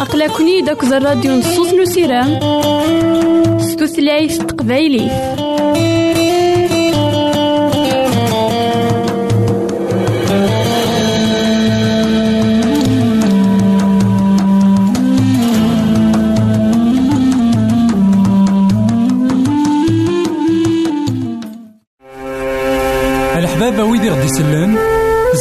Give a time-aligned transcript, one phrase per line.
[0.00, 2.38] أقلكني داك الراديو نصوص نسيرام
[3.58, 5.10] ستوثلايف تقبايلي.
[23.36, 24.89] الحبابة ويدي غدي يسلم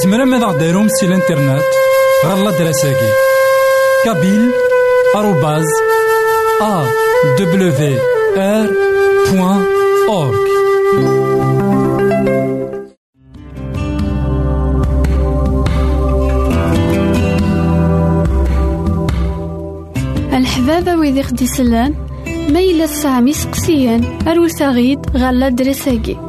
[0.04, 1.64] زمرا ماذا غديرهم سي الانترنت؟
[2.26, 3.12] غالا دراساكي.
[4.06, 4.52] كابيل
[5.16, 5.66] آروباز
[6.62, 6.86] أ
[7.40, 8.00] دبليو
[8.38, 8.70] آر
[9.32, 9.66] بوان
[10.10, 10.50] أورك
[20.34, 21.96] الحبابة ويدي خدي سلان
[22.50, 26.29] ميلا سامي سقسيان أروساغيد غالا دراساكي.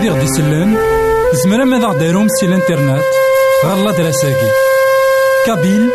[0.00, 0.78] ويدي غدي يسلم
[1.32, 3.04] زمرا ماذا غديرهم سي الانترنت
[3.64, 4.50] غير لادراساكي
[5.46, 5.90] كابيل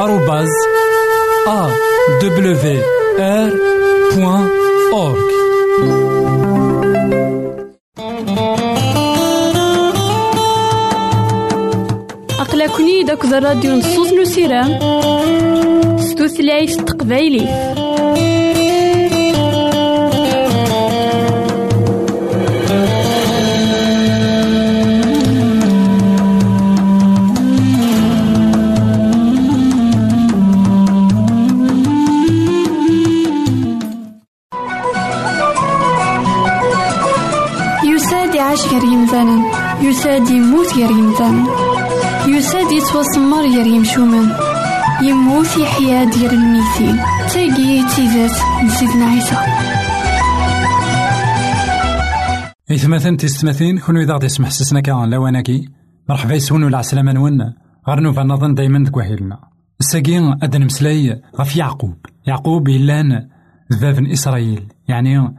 [0.00, 0.48] آروباز
[1.48, 1.68] أ
[2.22, 2.82] دبليو
[3.18, 3.50] آر
[4.16, 4.48] بوان
[4.92, 5.24] أورك
[12.40, 14.78] أقلكني داك الراديو نصوص نسيرام
[15.98, 17.74] ستوثلايف تقبايلي
[38.54, 39.42] يعيش غير يمثالا
[39.82, 41.44] يساد يموت غير يمثالا
[42.28, 44.28] يساد يتوسمر غير يمشومان
[45.02, 46.96] يموت يحيا ديال الميتين
[47.32, 49.36] تاقي تيزات نسيدنا عيسى.
[52.70, 55.68] إثمثن تستمثين كونو إذا غدي يسمح سسنا كان لواناكي
[56.08, 57.54] مرحبا يسون ولا عسلامة نون
[57.88, 59.38] غير نوفا نظن دايما دكوهيلنا
[59.80, 61.96] الساقين أدن نمسلاي غف يعقوب.
[62.26, 63.28] يعقوب إلان
[63.72, 64.62] ذباب إسرائيل.
[64.88, 65.34] يعني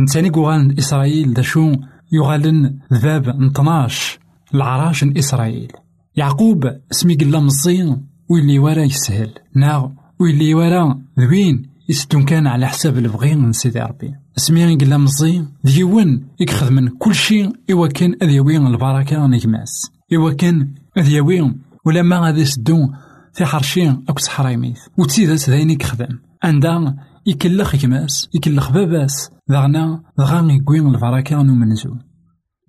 [0.00, 1.72] نتاني قوغان إسرائيل دا شو
[2.12, 4.18] يغالن ذباب نطناش
[4.54, 5.72] العراش إسرائيل.
[6.16, 9.30] يعقوب اسمي قلا مزين ويلي ورا يسهل.
[9.56, 9.88] ناغ
[10.20, 14.14] ويلي ورا ذوين يستون كان على حساب البغي من سيدي ربي.
[14.38, 20.74] اسمي قلا مزين ديون يكخذ من كل شيء إوا كان أذيوي البركة نجماس إوا كان
[20.98, 21.54] أذيوي
[21.86, 22.92] ولا ما غادي يسدون
[23.34, 26.94] في حرشين أكو صحراء ميت وتسيدات ذاين يكخدم عندها
[27.26, 29.30] يكلخ يكماس يكلخ باباس.
[29.48, 31.96] دغنا دغا يكوين البركة نمنزو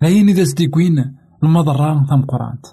[0.02, 1.14] ذاين إذا سديكوين
[1.44, 2.66] المضرة ثم قرانت.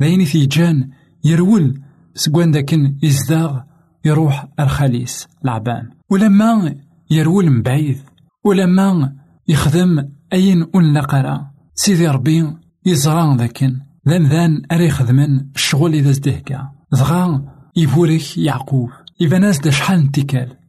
[0.00, 0.90] ذاين في جان
[1.24, 1.80] يرول
[2.14, 3.60] سكوان داكن يزداغ
[4.04, 6.74] يروح الخليس العبان ولما
[7.10, 7.98] يرول من بعيد
[8.44, 9.12] ولما
[9.48, 12.56] يخدم أين أن لقرا سيدي ربي
[12.86, 17.44] يزران ذاكن ذان ذان أري خدمن الشغل إذا زدهكا دغا
[17.76, 18.90] يفورك يعقوب.
[19.20, 20.61] يفناس دا شحال يفقناس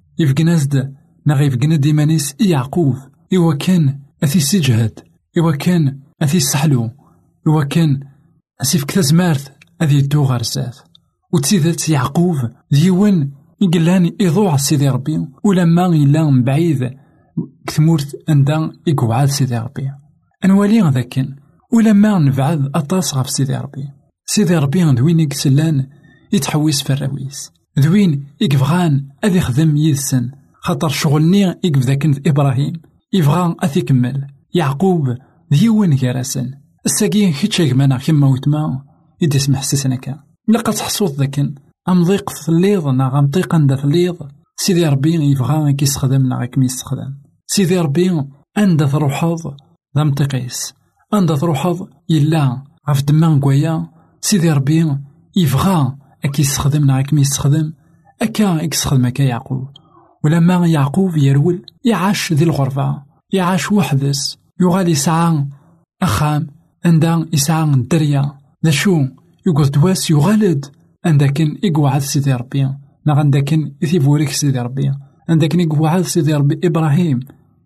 [0.66, 0.94] دا.
[1.28, 2.96] نغي يفقنا ديمانيس يعقوب.
[3.34, 5.00] إوا كان أثي سجهد.
[5.38, 6.90] إوا كان أثي سحلو.
[7.48, 8.00] إوا كان
[8.62, 10.74] أسيف كذا زمارت أذي يدو غار زاد
[11.34, 12.36] وتسيدات يعقوب
[12.72, 13.32] ديوان
[13.62, 15.28] يقلان يضوع سيدي ربي.
[15.44, 16.90] ولما إلا من بعيد
[17.68, 19.92] كثمورت عندها يقعد سيدي ربي.
[20.46, 21.36] أنوالي ذاكن
[21.74, 23.90] ولما نبعد أطاس غف سيدي ربي.
[24.26, 25.88] سيدي ربي دوين يكسلان
[26.34, 26.94] يتحويس في
[27.78, 30.32] دوين يكفغان أذي خدم يدسن.
[30.62, 32.74] خاطر شغلني يقف ذاكن إبراهيم.
[33.14, 34.28] يبغى أثي كمل.
[34.54, 35.18] يعقوب
[35.52, 36.52] ديوان كراسن.
[36.86, 38.82] الساقين كيتش كمانا كيما وتما
[39.22, 41.56] يدي سمح سسنكا لقا تحصوت ذاكن.
[41.90, 44.18] أم ضيق في الليض نا ضيق عند في الليض.
[44.56, 47.14] سيدي ربي يبغى كيستخدم نا كيما يستخدم
[47.48, 48.24] سيدي ربي
[48.58, 49.38] عند تروحض
[49.98, 50.74] ذا متقيس
[51.14, 51.32] عند
[52.10, 53.88] يلا غف دما كوايا
[54.22, 54.98] سيدي ربي
[55.36, 57.74] يبغى أكي يستخدم نا كيما يستخدم؟
[58.22, 59.68] أكا يستخدم أكا يعقوب.
[60.24, 63.04] ولما يعقوب يرول يعاش ذي الغرفة
[63.34, 64.38] يعاش وحدس.
[64.62, 65.46] يغال يسعى
[66.02, 66.48] أخام
[66.86, 68.32] عندها يسعى الدريا
[68.66, 69.02] ذا شو
[69.48, 70.66] يقول دواس يغالد.
[71.06, 72.64] عندكن إقوعد سيدي ربي.
[73.08, 74.92] نا عندكن يثيفوريك سيدي ربي.
[75.30, 77.20] عندكن إقوعد سيدي ربي إبراهيم.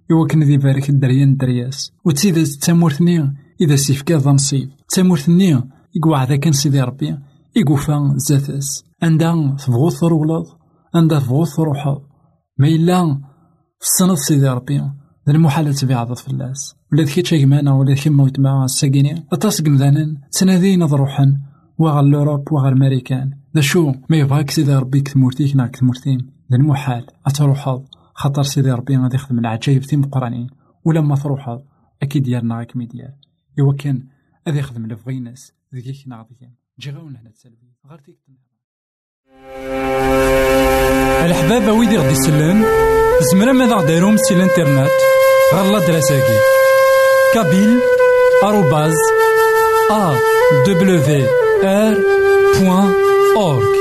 [0.10, 1.92] يوكن ذي بارك الدريان درياس.
[2.06, 4.70] وتسيد تامورثني إذا سيفكا ذا نصيب.
[4.90, 5.62] تامورثني
[5.96, 7.18] يقوعد كان سيدي ربي.
[7.58, 10.46] يقوفا زاتس عندها تبغوث ترولض
[10.96, 12.02] عندها تبغوث تروحض
[12.58, 13.22] ما إلا
[13.80, 14.84] في السنة سيدي ربي
[15.28, 20.86] المحال تبيع في اللاس ولا ذكي تشاكمانا ولا ذكي موت مع الساقيني أتاسق مذانا تنادين
[20.86, 21.38] ضروحا
[21.78, 27.86] وغا لوروب وغا الماريكان ذا شو؟ ما يبغاك سيدي ربي كثمورتيك ناك كثمورتين المحال أتروحض
[28.14, 30.48] خاطر سيدي ربي غادي يخدم العجايب تيم قرانين.
[30.86, 31.62] ولما تروحض
[32.02, 33.14] أكيد ديالنا غاك مي ديال
[33.60, 34.04] إوا كان
[34.48, 36.38] غادي يخدم لفغي ناس ذيك نعطيك
[36.80, 38.20] جي غاون هنا تسلبي غير ديك
[41.26, 42.66] الحبابة ويدي غدي يسلم
[43.32, 44.92] زمرا ماذا غديرهم سي الانترنت.
[45.54, 46.40] غالا دراساكي.
[47.34, 47.80] كابيل
[48.44, 48.96] آروباز
[49.92, 50.16] أ
[50.68, 51.28] دبليو
[51.64, 51.98] آر
[52.60, 52.94] بوان
[53.38, 53.78] أورك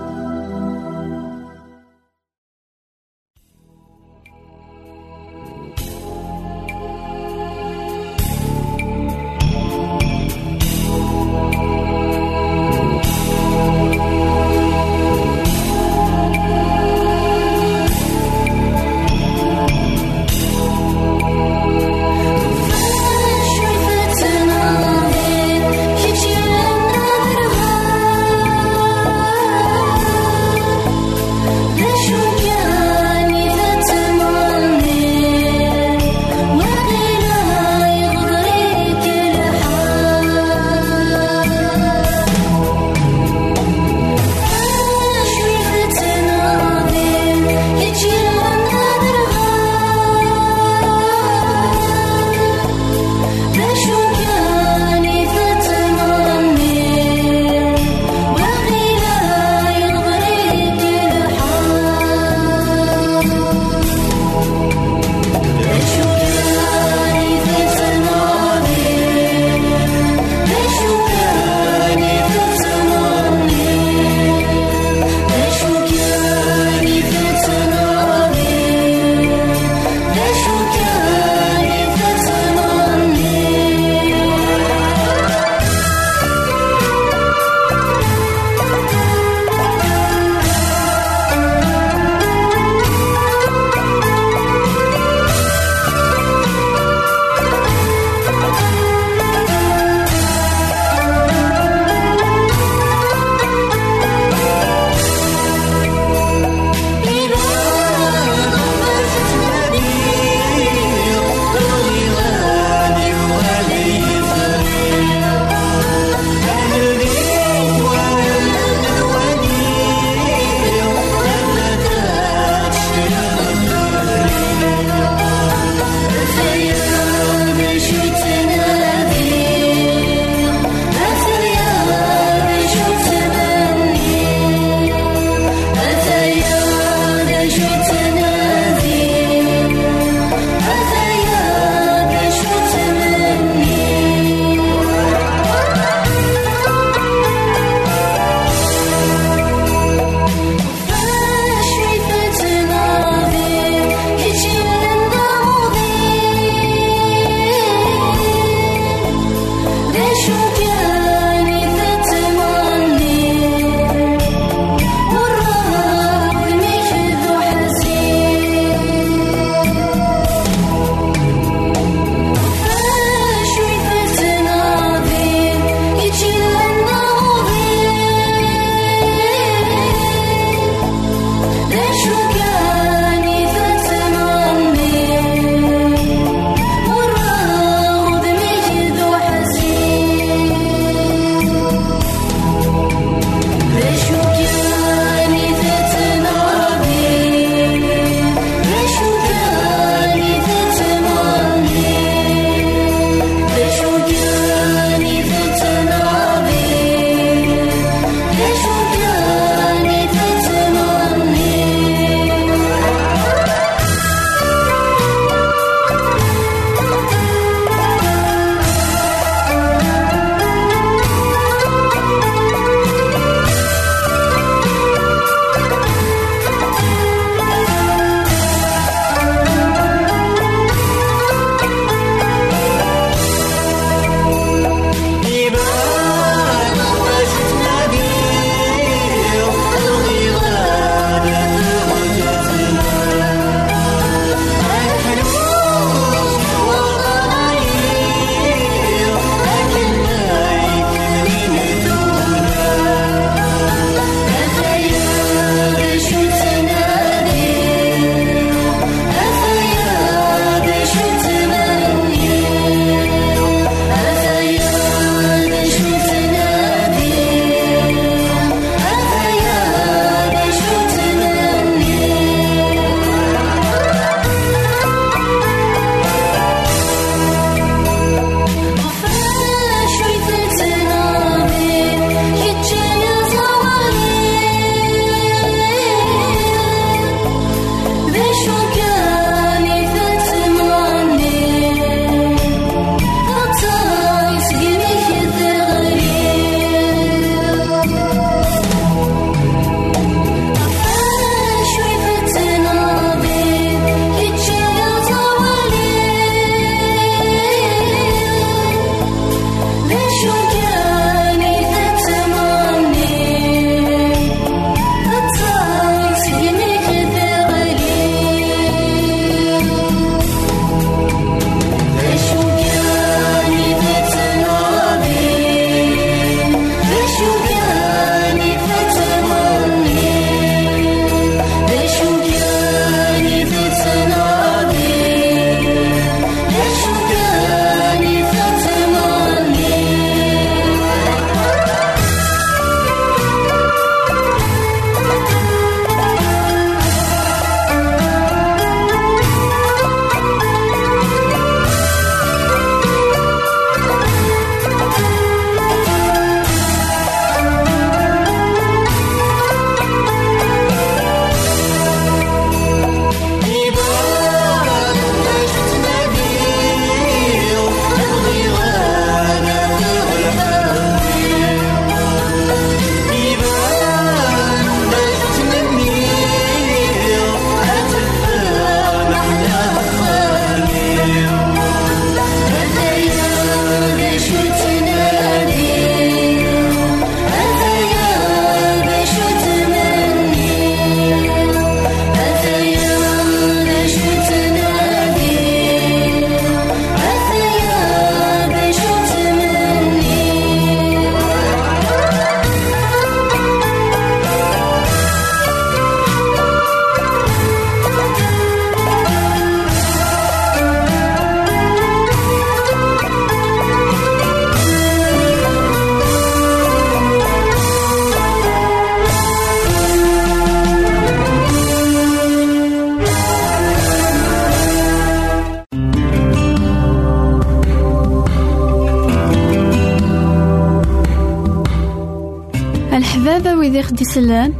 [433.78, 434.54] ويدي خدي سلان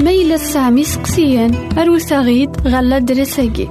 [0.00, 0.10] ما
[0.82, 3.68] سقسيان أروسا غيد غالا دريساكي.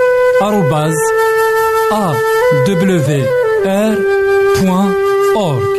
[3.67, 3.97] آر
[4.63, 4.95] بوان
[5.37, 5.75] أورك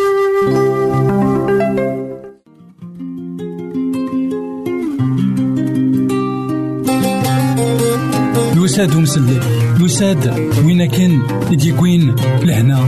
[9.80, 12.80] يساد وين كان يديكوين لهنا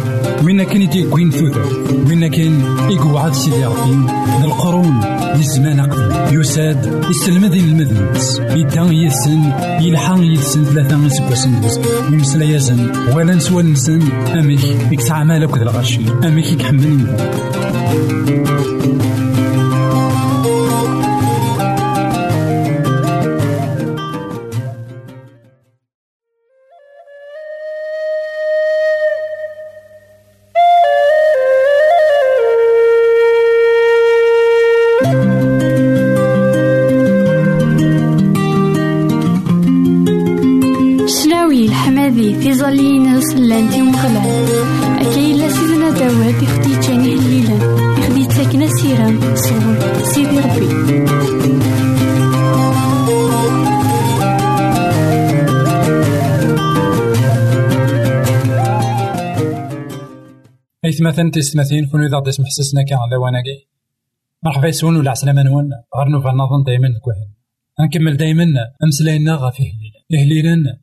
[0.46, 1.58] وين كان يديكوين ثوث
[2.10, 4.06] وين كان يقعد سيدي ربي
[4.42, 9.42] ذا الزمان أقدم يساد يسلم ذي المذنبس يدان يسن
[9.82, 11.54] يلحان يسن ثلاثة يسبوسن
[12.12, 14.02] يمسلا يزن ولا نسوى نسن.
[14.40, 17.08] أميك يكسع مالك ذا الغشي أميك يكحمل
[43.58, 44.48] ومغلان
[45.02, 47.58] أكاين سيدنا داوود يخدي تاني هليلا
[48.00, 48.68] يخدي تاكنا
[49.36, 50.68] صور سيدي ربي.
[61.02, 63.68] مثلا تيستماثين كون إذا غدي سمح سسنا كان لواناكي
[64.44, 67.30] مرحبا يسون ولا عسلامة نون غير نوفا نظن دايما كوهن.
[67.80, 68.46] نكمل دايما
[68.84, 70.80] أمسلاينا غافي هليلا هليلا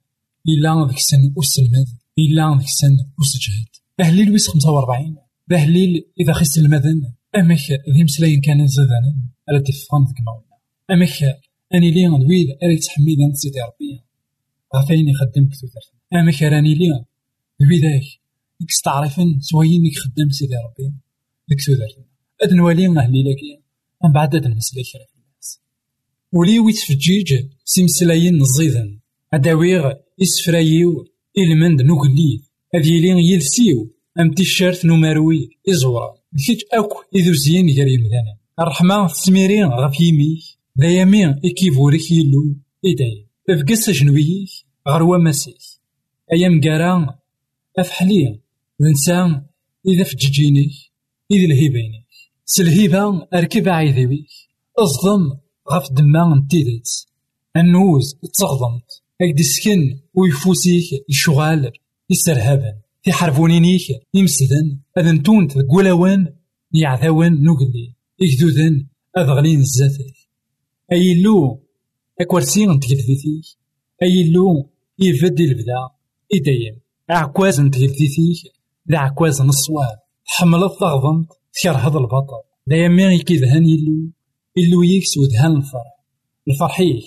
[0.49, 3.67] إلا ذيك السن والسلماد إلا ذيك السن والسجهد
[4.01, 5.17] أهليل ويس خمسة وربعين
[5.49, 10.55] بأهليل إذا خيس المذن أمك ذي مسلاين كان زادان على تفهم ذيك مولا
[10.91, 11.41] أمك
[11.75, 14.01] أني لي نويد أريد تحميدا سيدي ربي.
[14.77, 15.81] غافين يخدم كثوثر
[16.13, 17.05] أمك راني لي
[17.63, 18.03] ذويداك
[18.61, 20.95] ديك استعرفن سوايين يخدم سيدي ربي.
[21.49, 22.05] ديك ثوثر
[22.43, 23.63] أد نوالي أهلي لك
[24.05, 24.47] من بعد أد
[25.07, 25.61] في الناس.
[26.33, 29.01] ولي ويتفجيج سيمسلاين نزيدن
[29.35, 31.14] أداويغ إسفرايو.
[31.39, 32.43] إلمند نوغلي
[32.75, 36.15] هذ يلي يلسيو أم تيشيرت نمروي إزورا
[36.47, 38.39] كيت أكو إذو زين غير يمدانا.
[38.61, 40.43] الرحمة تسميرين غف يميك
[40.81, 44.51] ذا يمين إكيفوريك يلو إداي إفقس جنويك
[44.89, 45.63] غروا مسيك
[46.33, 47.07] أيام قران
[47.79, 48.41] أفحلي
[48.81, 49.43] الإنسان
[49.89, 50.73] إذا فججينيك
[51.31, 52.07] إذا الهيبينيك
[52.45, 54.29] سلهيبا أركب عيذويك
[54.79, 55.39] أصدم.
[55.73, 56.87] غف دمان نتيدت
[57.57, 58.15] النوز.
[58.41, 61.73] تغضمت أكد سكن ويفوسيك الشغال
[62.11, 63.83] يسرهبن في حرفونينيك
[64.15, 66.35] يمسدن أذ نتونت قولوان
[66.73, 68.87] يعثوان نقلي إكدودن
[69.19, 70.15] أذغلين الزاتك
[70.93, 71.63] أي لو
[72.21, 73.45] أكورسين تجلديتيك
[74.03, 75.89] أي لو يفدي البدا
[76.33, 78.53] إدايم أعكواز تجلديتيك
[78.91, 84.11] ذا عكواز نصواب حملت تغضمت تكرهض البطل دايما يكيدهن يلو
[84.59, 85.95] إلو يكس ودهان الفرح
[86.49, 87.05] الفرحيك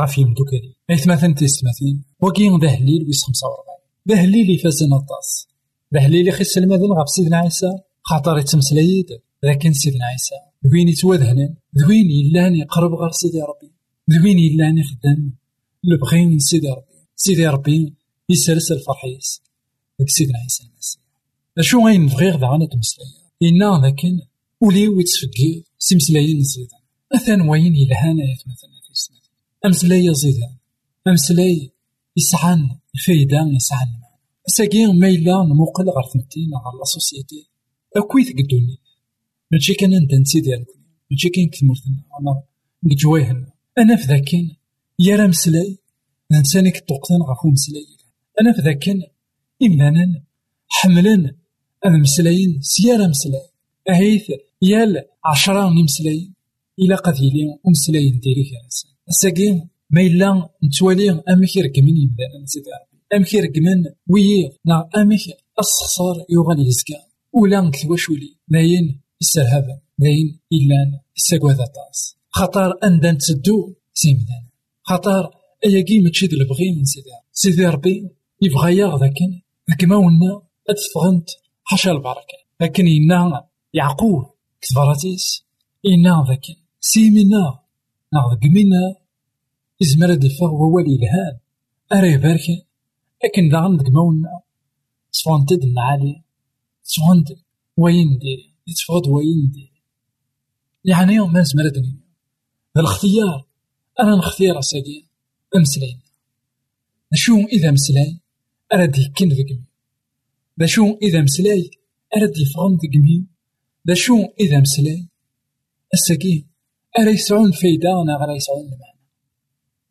[0.00, 3.76] غاف يمدوكالي مثلا تيستماثين وكين ذا هليل ويس خمسة وربعين
[4.08, 5.48] ذا هليل يفازن الطاس
[5.94, 7.70] ذا هليل يخس المذن غاب سيدنا عيسى
[8.02, 9.06] خاطر يتمسلايد
[9.42, 10.34] لكن سيدنا عيسى
[10.66, 13.72] ذوين يتوادهنن ذوين يلان يقرب غير سيدي ربي
[14.10, 15.30] ذوين يلان يخدم
[15.84, 17.94] لبغين سيدي ربي سيدي ربي
[18.30, 19.42] يسرس الفرحيس
[20.00, 21.02] ذاك سيدنا عيسى المسيح
[21.58, 23.10] اشو غاين نبغي غدا غانا تمسلايا
[23.42, 24.20] إنا لكن
[24.60, 26.76] ولي ويتفكير سمسلايين زيدا
[27.14, 28.75] أثان وين يلهانا يتمثل
[29.66, 30.56] أمسلاي زيدا
[31.06, 31.70] أمسلاي
[32.16, 34.06] يسعان الفايدة المعنى
[34.46, 37.48] ساقي ما إلا نموقل غير ثمتين غير لا سوسيتي.
[37.96, 38.78] أكوي تقدوني.
[39.52, 40.78] ماشي كان أنت سيدي الكل
[41.10, 42.42] ماشي كاين كثمرتنا أنا
[42.84, 43.46] نجواهن
[43.78, 44.56] أنا في ذاكين
[44.98, 45.78] يا مسلاي
[46.32, 47.86] ننساني كتوقتن غفو مسلاي
[48.40, 49.02] أنا في ذاكين
[49.62, 50.22] إملانا
[50.68, 51.36] حملان
[51.86, 53.48] المسلايين سيارة مسلاي
[53.90, 54.30] أهيث
[54.62, 56.34] يال عشرة مسلايين
[56.78, 58.44] إلا قد يلي ومسلايين ديري
[59.08, 65.20] الساقين ما إلا نتوالي أمك يرقمن يمدانا سيدي ربي أمك يرقمن ويي نا أمك
[65.58, 66.98] الصخصار يغال يزكا
[67.32, 74.44] ولا نكتواشولي لاين السرهبة لاين إلا الساقواذا طاس خطر أندان تسدو سيمدان
[74.82, 75.30] خطر
[75.64, 76.84] أياكي ماشي دي البغي من
[77.32, 78.08] سيدي ربي
[78.42, 79.40] يبغى ياغ ذاكن
[79.70, 80.46] ذاك ما ونا
[88.12, 88.96] منا
[89.82, 91.38] إزمر هاد الفغ ووالي الهان
[91.92, 92.66] أري باركي
[93.24, 94.40] لكن داغن دك مونا
[95.12, 96.22] تفونتد العالي
[96.84, 97.28] تفونت
[97.76, 99.82] وين ديري يتفغد وين ديري
[100.84, 102.00] يعني يوم ما زمردني
[102.76, 103.46] الاختيار
[104.00, 105.06] أنا نختار أساقي
[105.56, 106.00] أمسلين.
[107.14, 108.20] شو إذا مسلاي
[108.72, 109.64] أراد يكن ذقمي
[110.56, 111.70] دا شو إذا مسلاي
[112.16, 113.26] أراد يفغن ذقمي
[113.84, 115.08] دا شو إذا مسلاي
[115.94, 116.44] الساقي
[116.98, 118.98] أرا يسعون فايدة أنا غير يسعون المعنى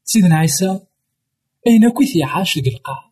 [0.03, 0.79] سيدنا عيسى
[1.67, 3.11] أين كويث يعاش ديك القاع؟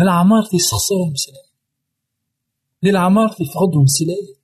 [0.00, 1.52] العمار تيسخسر ومسلاي
[2.82, 4.36] دي العمار تيفقد ومسلاي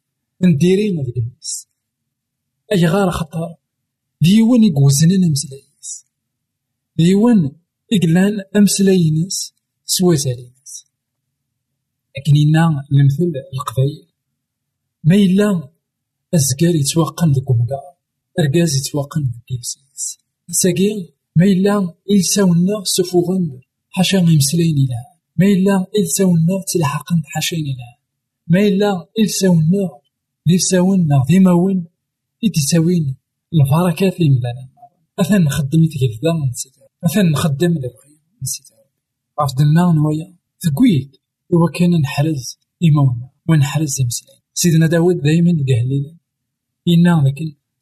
[0.43, 1.69] نديرين ذيك الناس
[2.73, 3.55] أي غار خطر؟
[4.21, 6.07] ديوان يقوزنن مسلايس
[6.97, 7.53] ديوان
[7.93, 10.87] إقلان أمسلاينس سوا زالينس
[12.19, 14.09] لكن إنا المثل القبايل
[15.05, 15.69] ما إلا
[16.35, 17.33] أزكار يتوقن
[18.39, 20.19] أرقاز يتوقن ذك يلسيس
[20.51, 27.99] ساقي ما إلا إلساونا سفوغن حاشا يمسلاين إلها ما إلا إلساونا تلحقن حاشا إلها
[28.49, 29.91] ما إلا إلساونا
[30.47, 31.87] ليساونا ذيماون
[32.45, 33.17] إديساوين
[33.55, 34.69] البركات اللي مدانا
[35.19, 36.73] مثلا نخدم يتقلدا نسيت
[37.05, 38.67] مثلا نخدم لبغي نسيت
[39.39, 41.17] عرف دنا نوايا تقويت
[41.53, 46.17] إوا كان نحرز إيمونا ونحرز يمسلاين سيدنا داود دايما قهليلا
[46.89, 47.58] إنا لكن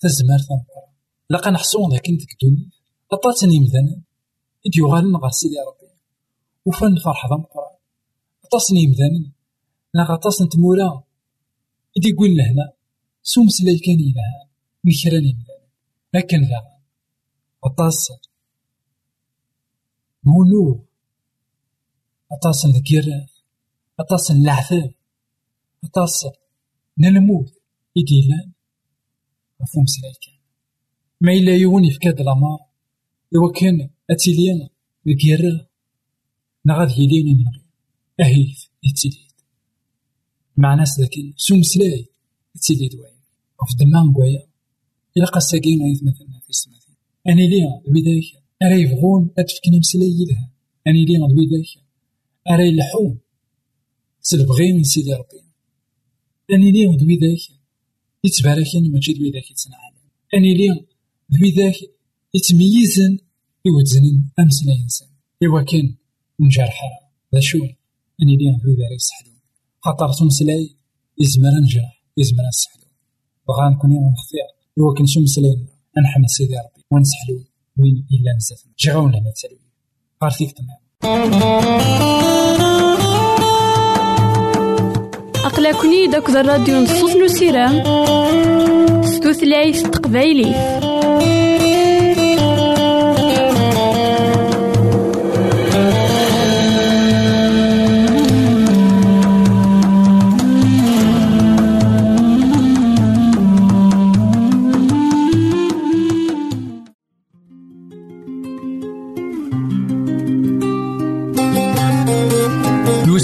[0.00, 0.86] تزمار تنقر
[1.30, 2.70] لقا نحسون ذاك ديك الدنيا
[3.12, 4.02] أطاتني مثلا.
[4.66, 5.92] إد يغالن غا سيدي ربي.
[6.64, 7.70] وفن فرح ذا مقرا
[8.44, 9.32] أطاسني مثلا.
[9.94, 11.02] لا غطاس نتمورا
[11.96, 12.72] إدي يقول لهنا
[13.22, 14.48] سومس لا كان إلها
[14.84, 15.66] مكراني مثلا.
[16.14, 16.62] لكن ذا.
[17.64, 18.12] أطاس
[20.24, 20.86] مولو
[29.60, 30.34] مفهوم سلايكان
[31.20, 32.58] ما إلا يون يفكاد الأمار
[33.36, 34.68] إوا كان أتيليان
[35.06, 35.66] الكيرا
[36.66, 37.44] نغاد يليني من
[38.20, 39.32] أهيث يتسيليد
[40.56, 42.06] مع ناس لكن سوم سلاي
[42.56, 43.16] يتسيليد وين
[43.62, 44.46] وفي دمان قويا
[45.16, 46.86] إلا قاساقين غيث مثلا في السماثين
[47.28, 48.46] أني ليا البداية.
[48.62, 50.50] أرا يبغون أتفكنا مسلاي يلها
[50.86, 51.82] أني ليا البداية.
[52.50, 53.18] أرا يلحون
[54.20, 55.42] سلبغين سيدي ربي.
[56.52, 57.55] أني ليا البداية.
[58.26, 60.74] يتباركين ماشي دويداك يتسنعلم أني ليا
[61.28, 61.74] دويداك
[62.34, 63.18] يتميزن
[63.66, 65.08] يوزنن أمسنا إنسان
[65.44, 65.94] إوا كان
[66.40, 67.00] نجرحها
[67.34, 67.58] ذا شو؟
[68.22, 69.38] أني ليا دويداك يسحلون
[69.80, 70.76] خاطر تمسلاي
[71.20, 72.88] يزمر نجرح يزمر نسحلو
[73.48, 75.66] بغا نكون يوم نختار إوا كان شو مسلاي
[76.04, 77.44] نحمد سيدي ربي ونسحلو
[77.78, 79.58] وين إلا نزف جغاون لنا تسلوي
[80.22, 80.80] غار تمام.
[85.46, 87.82] أقلكني داك الراديو نصوص نسيرام
[89.04, 90.76] ستوثلايف تقبايلي.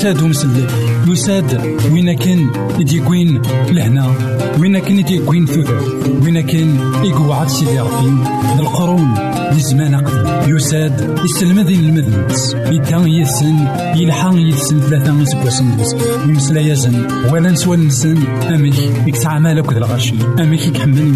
[0.03, 1.61] يساد ومسلك يساد
[1.93, 4.15] وين كان يديكوين لهنا؟
[4.61, 5.83] وين كان يديكوين ثوثر
[6.23, 8.13] وين كان يقعد سيدي ربي
[8.59, 9.15] القرون
[9.53, 13.57] لزمان قديم يساد يسلم ذي المذنبس يدان يسن
[13.97, 18.17] يلحق يسن ثلاثة يسكوسن بس يمسلا يزن ولا نسوى نسن.
[18.55, 21.13] أمك يكسع مالك ذا الغشي أمك يكحمل